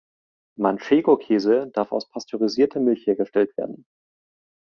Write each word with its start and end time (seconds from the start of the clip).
Manchego-Käse 0.57 1.69
darf 1.75 1.91
aus 1.91 2.09
pasteurisierter 2.09 2.79
Milch 2.79 3.05
hergestellt 3.05 3.55
werden. 3.55 3.85